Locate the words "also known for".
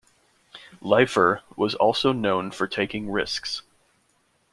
1.75-2.65